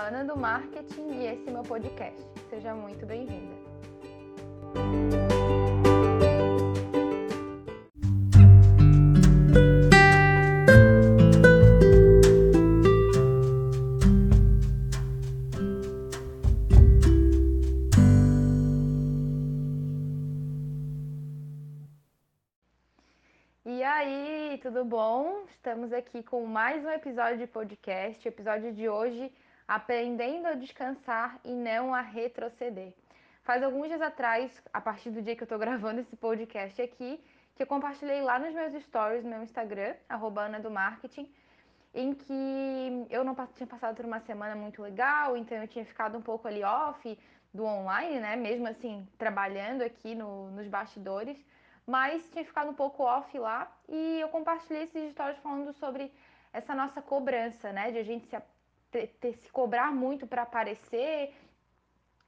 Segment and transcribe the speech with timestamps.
[0.00, 2.26] Ana do Marketing e esse é meu podcast.
[2.48, 3.54] Seja muito bem-vinda.
[23.66, 25.44] E aí, tudo bom?
[25.50, 28.26] Estamos aqui com mais um episódio de podcast.
[28.26, 29.30] O episódio de hoje,
[29.70, 32.92] aprendendo a descansar e não a retroceder.
[33.44, 37.22] Faz alguns dias atrás, a partir do dia que eu tô gravando esse podcast aqui,
[37.54, 41.32] que eu compartilhei lá nos meus stories no meu Instagram, arroba do Marketing,
[41.94, 46.18] em que eu não tinha passado por uma semana muito legal, então eu tinha ficado
[46.18, 47.16] um pouco ali off
[47.54, 48.34] do online, né?
[48.34, 51.38] Mesmo assim, trabalhando aqui no, nos bastidores
[51.86, 56.12] mas tinha ficado um pouco off lá e eu compartilhei esses stories falando sobre
[56.52, 57.90] essa nossa cobrança, né?
[57.90, 58.36] De a gente se,
[58.90, 61.34] ter, ter, se cobrar muito para aparecer,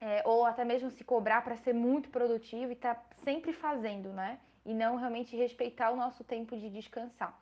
[0.01, 4.13] é, ou até mesmo se cobrar para ser muito produtivo e estar tá sempre fazendo,
[4.13, 4.39] né?
[4.65, 7.37] E não realmente respeitar o nosso tempo de descansar.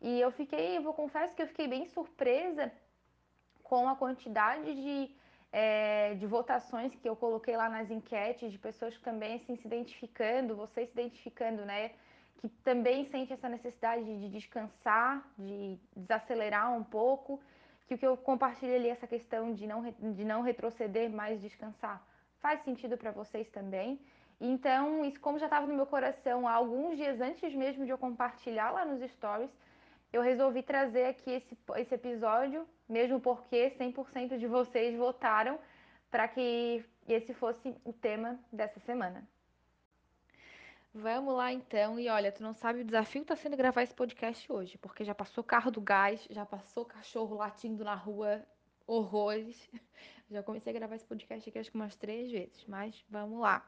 [0.00, 2.72] E eu fiquei, eu vou confesso que eu fiquei bem surpresa
[3.62, 5.14] com a quantidade de
[5.52, 9.66] é, de votações que eu coloquei lá nas enquetes, de pessoas que também assim, se
[9.66, 11.92] identificando, vocês se identificando, né?
[12.38, 17.40] Que também sente essa necessidade de descansar, de desacelerar um pouco,
[17.86, 22.04] que o que eu compartilhei ali, essa questão de não, de não retroceder, mas descansar,
[22.40, 24.00] faz sentido para vocês também.
[24.40, 27.98] Então, isso como já estava no meu coração há alguns dias antes mesmo de eu
[27.98, 29.50] compartilhar lá nos stories,
[30.12, 35.58] eu resolvi trazer aqui esse, esse episódio, mesmo porque 100% de vocês votaram
[36.10, 39.26] para que esse fosse o tema dessa semana.
[40.98, 43.94] Vamos lá então, e olha, tu não sabe o desafio que tá sendo gravar esse
[43.94, 48.42] podcast hoje, porque já passou carro do gás, já passou cachorro latindo na rua,
[48.86, 49.68] horrores.
[50.30, 53.64] Já comecei a gravar esse podcast aqui acho que umas três vezes, mas vamos lá.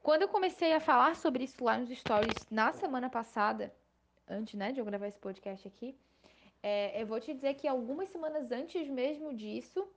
[0.00, 3.74] Quando eu comecei a falar sobre isso lá nos stories na semana passada,
[4.28, 5.98] antes né, de eu gravar esse podcast aqui,
[6.62, 9.88] é, eu vou te dizer que algumas semanas antes mesmo disso,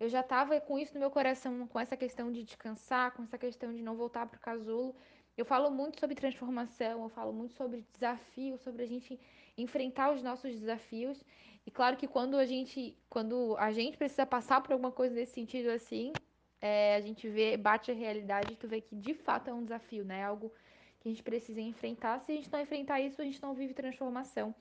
[0.00, 3.36] eu já estava com isso no meu coração, com essa questão de descansar, com essa
[3.36, 4.96] questão de não voltar para o casulo.
[5.36, 9.18] Eu falo muito sobre transformação, eu falo muito sobre desafio, sobre a gente
[9.56, 11.22] enfrentar os nossos desafios.
[11.66, 15.32] E claro que quando a gente, quando a gente precisa passar por alguma coisa nesse
[15.32, 16.12] sentido assim,
[16.60, 19.62] é, a gente vê, bate a realidade e tu vê que de fato é um
[19.64, 20.22] desafio, né?
[20.22, 20.52] Algo
[21.00, 22.20] que a gente precisa enfrentar.
[22.20, 24.54] Se a gente não enfrentar isso, a gente não vive transformação.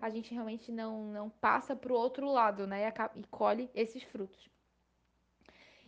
[0.00, 2.88] A gente realmente não, não passa para o outro lado, né?
[2.88, 4.50] E, e colhe esses frutos.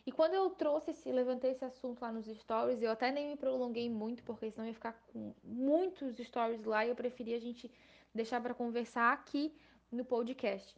[0.09, 3.37] E quando eu trouxe esse, levantei esse assunto lá nos stories, eu até nem me
[3.37, 7.71] prolonguei muito, porque senão ia ficar com muitos stories lá e eu preferi a gente
[8.15, 9.55] deixar para conversar aqui
[9.93, 10.75] no podcast.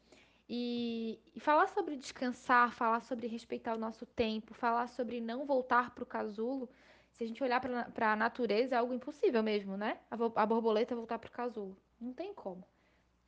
[0.49, 5.95] E, e, falar sobre descansar, falar sobre respeitar o nosso tempo, falar sobre não voltar
[5.95, 6.69] para o casulo,
[7.13, 10.01] se a gente olhar para a natureza, é algo impossível mesmo, né?
[10.11, 11.77] A, a borboleta voltar para o casulo.
[12.01, 12.65] Não tem como.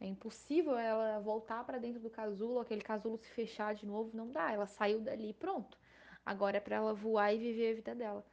[0.00, 4.32] É impossível ela voltar para dentro do casulo, aquele casulo se fechar de novo, não
[4.32, 4.50] dá.
[4.50, 5.78] Ela saiu dali pronto.
[6.24, 8.24] Agora é para ela voar e viver a vida dela.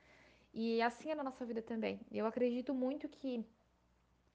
[0.54, 2.00] E assim é na nossa vida também.
[2.12, 3.46] Eu acredito muito que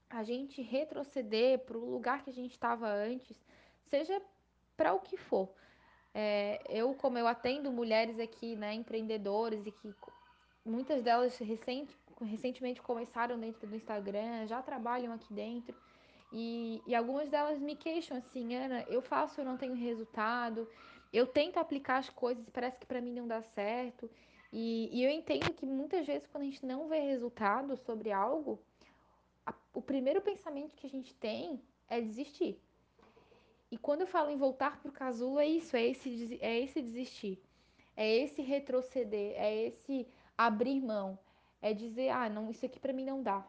[0.08, 3.36] a gente retroceder para o lugar que a gente estava antes,
[3.88, 4.20] seja
[4.76, 5.50] para o que for.
[6.14, 9.92] É, eu, como eu atendo mulheres aqui, né, empreendedores e que
[10.64, 15.74] muitas delas recente, recentemente começaram dentro do Instagram, já trabalham aqui dentro.
[16.32, 20.68] E, e algumas delas me queixam assim, Ana, eu faço, eu não tenho resultado,
[21.14, 24.10] eu tento aplicar as coisas parece que para mim não dá certo.
[24.52, 28.60] E, e, eu entendo que muitas vezes quando a gente não vê resultado sobre algo,
[29.46, 32.60] a, o primeiro pensamento que a gente tem é desistir.
[33.70, 36.82] E quando eu falo em voltar para o casulo, é isso, é esse, é esse
[36.82, 37.40] desistir.
[37.96, 41.16] É esse retroceder, é esse abrir mão,
[41.62, 43.46] é dizer, ah, não, isso aqui para mim não dá.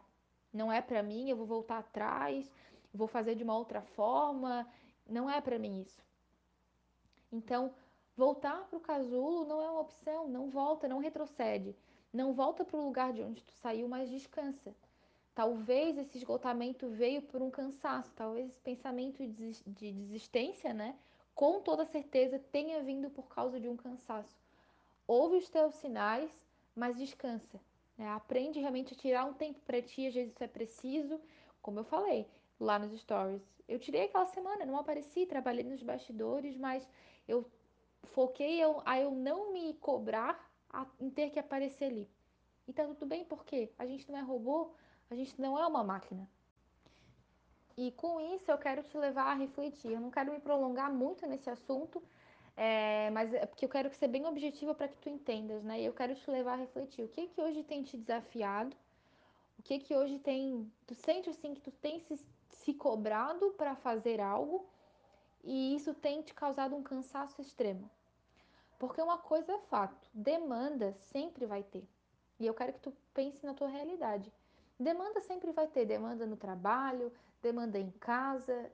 [0.52, 2.48] Não é para mim, eu vou voltar atrás,
[2.94, 4.66] vou fazer de uma outra forma,
[5.08, 6.05] não é para mim isso.
[7.32, 7.74] Então,
[8.16, 11.76] voltar para o casulo não é uma opção, não volta, não retrocede.
[12.12, 14.74] Não volta para o lugar de onde tu saiu, mas descansa.
[15.34, 20.96] Talvez esse esgotamento veio por um cansaço, talvez esse pensamento de desistência, né?
[21.34, 24.34] Com toda certeza tenha vindo por causa de um cansaço.
[25.06, 26.30] Ouve os teus sinais,
[26.74, 27.60] mas descansa.
[27.98, 28.08] Né?
[28.08, 31.20] Aprende realmente a tirar um tempo para ti, às vezes isso é preciso,
[31.66, 32.20] como eu falei
[32.60, 33.42] lá nos stories.
[33.68, 36.88] Eu tirei aquela semana, não apareci, trabalhei nos bastidores, mas
[37.26, 37.38] eu
[38.14, 38.54] foquei
[38.84, 40.34] a eu não me cobrar
[41.00, 42.06] em ter que aparecer ali.
[42.68, 44.58] E tá tudo bem, porque a gente não é robô,
[45.10, 46.24] a gente não é uma máquina.
[47.76, 49.92] E com isso eu quero te levar a refletir.
[49.92, 52.02] Eu não quero me prolongar muito nesse assunto,
[52.56, 55.80] É, mas é porque eu quero ser bem objetiva para que tu entendas, né?
[55.82, 57.04] E eu quero te levar a refletir.
[57.04, 58.76] O que que hoje tem te desafiado?
[59.58, 60.70] O que que hoje tem.
[60.86, 62.18] Tu sente assim que tu tem se,
[62.50, 64.66] se cobrado para fazer algo
[65.42, 67.90] e isso tem te causado um cansaço extremo?
[68.78, 71.86] Porque uma coisa é fato: demanda sempre vai ter.
[72.38, 74.32] E eu quero que tu pense na tua realidade.
[74.78, 77.10] Demanda sempre vai ter, demanda no trabalho,
[77.40, 78.70] demanda em casa.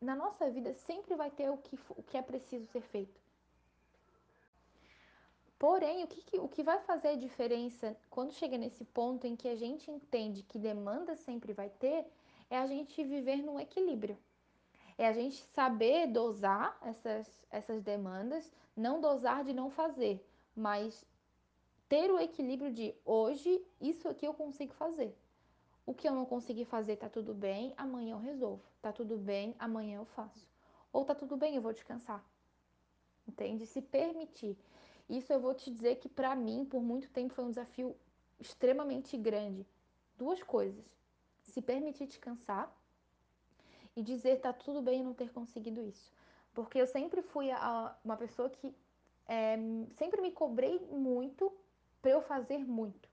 [0.00, 3.20] Na nossa vida sempre vai ter o que, o que é preciso ser feito.
[5.58, 9.48] Porém, o que, o que vai fazer a diferença quando chega nesse ponto em que
[9.48, 12.06] a gente entende que demanda sempre vai ter,
[12.48, 14.16] é a gente viver num equilíbrio.
[14.96, 20.24] É a gente saber dosar essas, essas demandas, não dosar de não fazer,
[20.54, 21.04] mas
[21.88, 25.16] ter o equilíbrio de hoje, isso aqui eu consigo fazer.
[25.86, 28.62] O que eu não consegui fazer tá tudo bem, amanhã eu resolvo.
[28.82, 30.46] Tá tudo bem, amanhã eu faço.
[30.92, 32.22] Ou tá tudo bem, eu vou descansar.
[33.26, 33.66] Entende?
[33.66, 34.56] Se permitir.
[35.08, 37.96] Isso eu vou te dizer que para mim, por muito tempo, foi um desafio
[38.38, 39.66] extremamente grande.
[40.16, 40.84] Duas coisas:
[41.42, 42.70] se permitir descansar
[43.96, 46.12] e dizer tá tudo bem não ter conseguido isso.
[46.52, 48.74] Porque eu sempre fui a, uma pessoa que
[49.26, 49.56] é,
[49.96, 51.52] sempre me cobrei muito
[52.00, 53.08] para eu fazer muito.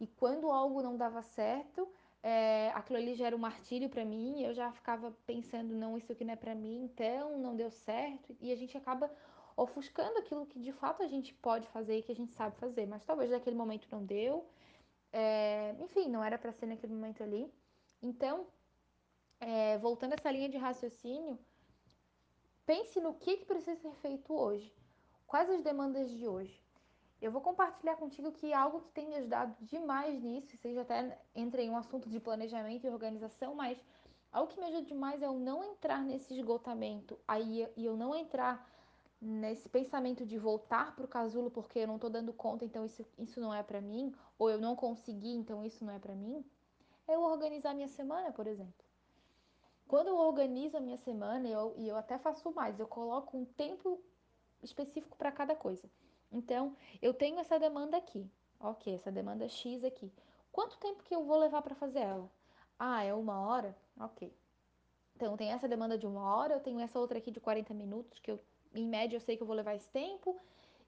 [0.00, 1.88] E quando algo não dava certo,
[2.22, 6.12] é, aquilo ali já era um martírio para mim, eu já ficava pensando, não, isso
[6.12, 9.10] aqui não é para mim, então não deu certo, e a gente acaba
[9.56, 12.86] ofuscando aquilo que de fato a gente pode fazer e que a gente sabe fazer,
[12.86, 14.46] mas talvez naquele momento não deu,
[15.12, 17.52] é, enfim, não era para ser naquele momento ali.
[18.00, 18.46] Então,
[19.40, 21.38] é, voltando a essa linha de raciocínio,
[22.64, 24.72] pense no que, que precisa ser feito hoje,
[25.26, 26.61] quais as demandas de hoje.
[27.22, 31.62] Eu vou compartilhar contigo que algo que tem me ajudado demais nisso, seja até entre
[31.62, 33.78] em um assunto de planejamento e organização, mas
[34.32, 38.12] algo que me ajuda demais é eu não entrar nesse esgotamento aí e eu não
[38.12, 38.68] entrar
[39.20, 43.06] nesse pensamento de voltar para o casulo porque eu não estou dando conta, então isso,
[43.16, 46.44] isso não é para mim, ou eu não consegui, então isso não é para mim,
[47.06, 48.84] é eu organizar minha semana, por exemplo.
[49.86, 53.44] Quando eu organizo a minha semana, eu, e eu até faço mais, eu coloco um
[53.44, 54.02] tempo
[54.60, 55.88] específico para cada coisa.
[56.32, 58.28] Então, eu tenho essa demanda aqui.
[58.58, 60.10] Ok, essa demanda X aqui.
[60.50, 62.30] Quanto tempo que eu vou levar para fazer ela?
[62.78, 63.76] Ah, é uma hora?
[63.98, 64.32] Ok.
[65.14, 68.18] Então, tem essa demanda de uma hora, eu tenho essa outra aqui de 40 minutos,
[68.18, 68.40] que eu,
[68.74, 70.40] em média, eu sei que eu vou levar esse tempo,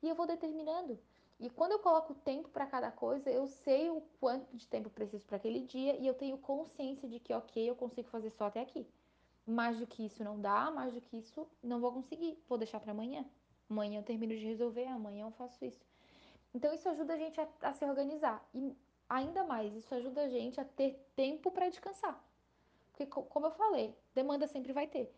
[0.02, 0.98] e eu vou determinando.
[1.38, 4.92] E quando eu coloco tempo para cada coisa, eu sei o quanto de tempo eu
[4.92, 8.46] preciso para aquele dia e eu tenho consciência de que, ok, eu consigo fazer só
[8.46, 8.86] até aqui.
[9.46, 12.80] Mais do que isso não dá, mais do que isso não vou conseguir, vou deixar
[12.80, 13.24] para amanhã.
[13.74, 15.84] Amanhã eu termino de resolver, amanhã eu faço isso.
[16.54, 18.48] Então isso ajuda a gente a, a se organizar.
[18.54, 18.72] E
[19.08, 22.16] ainda mais, isso ajuda a gente a ter tempo para descansar.
[22.92, 25.12] Porque, como eu falei, demanda sempre vai ter.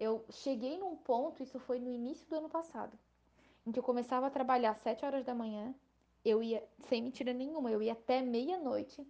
[0.00, 2.98] Eu cheguei num ponto, isso foi no início do ano passado,
[3.66, 5.74] em que eu começava a trabalhar às 7 horas da manhã,
[6.24, 9.06] eu ia, sem mentira nenhuma, eu ia até meia-noite,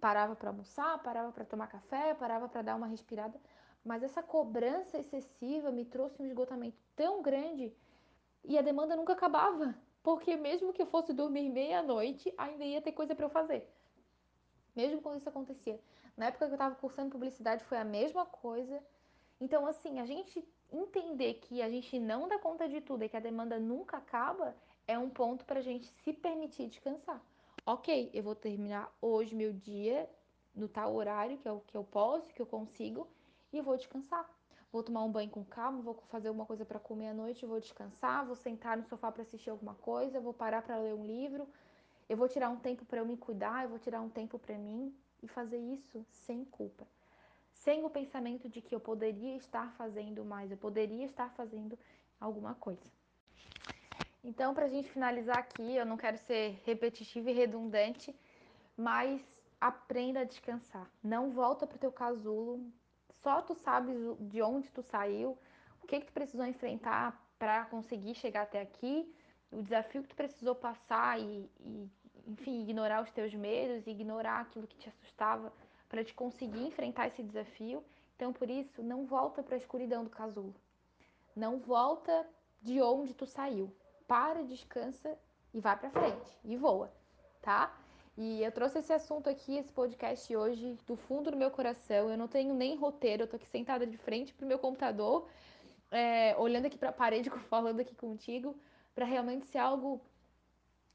[0.00, 3.40] parava para almoçar, parava para tomar café, parava para dar uma respirada,
[3.84, 7.72] mas essa cobrança excessiva me trouxe um esgotamento tão grande
[8.44, 9.74] e a demanda nunca acabava.
[10.02, 13.68] Porque mesmo que eu fosse dormir meia-noite, ainda ia ter coisa para eu fazer.
[14.74, 15.78] Mesmo quando isso acontecia.
[16.16, 18.82] Na época que eu estava cursando publicidade foi a mesma coisa.
[19.40, 23.16] Então, assim, a gente entender que a gente não dá conta de tudo e que
[23.16, 27.22] a demanda nunca acaba é um ponto para a gente se permitir descansar.
[27.64, 30.10] Ok, eu vou terminar hoje meu dia
[30.54, 33.06] no tal horário que eu, que eu posso, que eu consigo,
[33.52, 34.28] e vou descansar.
[34.72, 37.60] Vou tomar um banho com calma, vou fazer alguma coisa para comer à noite, vou
[37.60, 41.46] descansar, vou sentar no sofá para assistir alguma coisa, vou parar para ler um livro.
[42.08, 44.56] Eu vou tirar um tempo para eu me cuidar, eu vou tirar um tempo para
[44.56, 46.86] mim e fazer isso sem culpa.
[47.52, 51.78] Sem o pensamento de que eu poderia estar fazendo mais, eu poderia estar fazendo
[52.18, 52.90] alguma coisa.
[54.24, 58.14] Então, para a gente finalizar aqui, eu não quero ser repetitiva e redundante,
[58.76, 59.20] mas
[59.60, 60.90] aprenda a descansar.
[61.02, 62.64] Não volta para o teu casulo,
[63.22, 65.38] só tu sabes de onde tu saiu,
[65.82, 69.12] o que que tu precisou enfrentar para conseguir chegar até aqui,
[69.50, 71.90] o desafio que tu precisou passar e, e,
[72.26, 75.52] enfim, ignorar os teus medos, ignorar aquilo que te assustava
[75.88, 77.84] para te conseguir enfrentar esse desafio.
[78.16, 80.54] Então, por isso, não volta para a escuridão do casulo.
[81.34, 82.26] Não volta
[82.60, 83.74] de onde tu saiu.
[84.06, 85.18] Para, descansa
[85.52, 86.92] e vai para frente e voa,
[87.40, 87.76] tá?
[88.16, 92.10] E eu trouxe esse assunto aqui, esse podcast hoje, do fundo do meu coração.
[92.10, 95.26] Eu não tenho nem roteiro, eu tô aqui sentada de frente pro meu computador,
[95.90, 98.54] é, olhando aqui para a parede, falando aqui contigo,
[98.94, 100.00] para realmente ser algo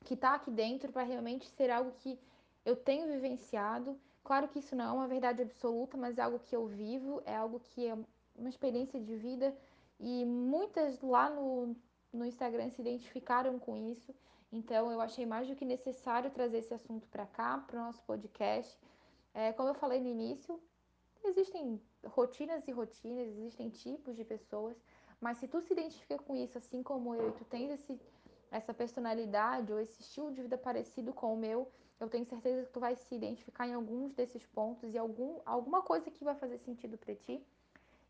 [0.06, 2.20] que tá aqui dentro, para realmente ser algo que
[2.64, 4.00] eu tenho vivenciado.
[4.24, 7.36] Claro que isso não é uma verdade absoluta, mas é algo que eu vivo, é
[7.36, 7.98] algo que é
[8.36, 9.56] uma experiência de vida
[10.00, 11.76] e muitas lá no,
[12.14, 14.14] no Instagram se identificaram com isso.
[14.52, 18.02] Então, eu achei mais do que necessário trazer esse assunto para cá, para o nosso
[18.04, 18.78] podcast.
[19.34, 20.60] É, como eu falei no início,
[21.24, 24.82] existem rotinas e rotinas, existem tipos de pessoas,
[25.20, 28.00] mas se tu se identifica com isso, assim como eu, e tu tens esse,
[28.52, 32.72] essa personalidade ou esse estilo de vida parecido com o meu, eu tenho certeza que
[32.72, 36.60] tu vai se identificar em alguns desses pontos e algum, alguma coisa que vai fazer
[36.60, 37.44] sentido para ti.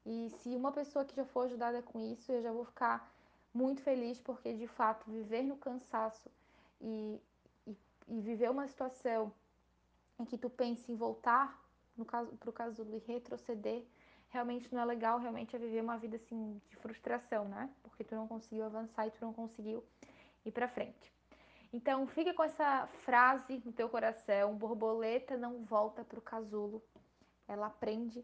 [0.05, 3.13] E se uma pessoa que já for ajudada com isso, eu já vou ficar
[3.57, 6.29] muito feliz, porque de fato viver no cansaço
[6.79, 7.19] e,
[7.65, 7.75] e,
[8.07, 9.33] e viver uma situação
[10.19, 11.59] em que tu pense em voltar,
[11.97, 13.83] no caso, para o caso do retroceder,
[14.29, 17.69] realmente não é legal, realmente é viver uma vida assim de frustração, né?
[17.81, 19.83] Porque tu não conseguiu avançar e tu não conseguiu
[20.45, 21.11] ir para frente.
[21.73, 26.83] Então, fica com essa frase no teu coração: borboleta não volta para o casulo,
[27.47, 28.23] ela aprende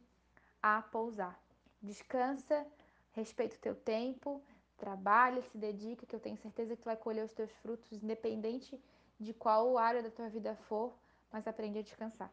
[0.62, 1.40] a pousar.
[1.82, 2.66] Descansa,
[3.14, 4.42] respeita o teu tempo,
[4.84, 8.78] trabalha, se dedica, que eu tenho certeza que tu vai colher os teus frutos, independente
[9.18, 10.94] de qual área da tua vida for,
[11.32, 12.30] mas aprende a descansar.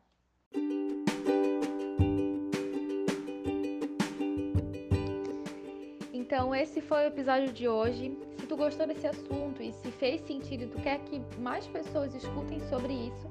[6.12, 8.18] Então, esse foi o episódio de hoje.
[8.36, 12.12] Se tu gostou desse assunto e se fez sentido e tu quer que mais pessoas
[12.16, 13.28] escutem sobre isso,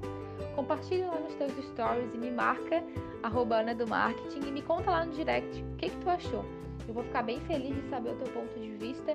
[0.56, 2.82] compartilha lá nos teus stories e me marca,
[3.22, 6.44] arroba Ana do Marketing, e me conta lá no direct o que, que tu achou.
[6.90, 9.14] Eu vou ficar bem feliz de saber o teu ponto de vista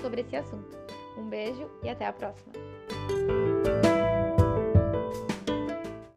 [0.00, 0.78] sobre esse assunto.
[1.18, 2.52] Um beijo e até a próxima!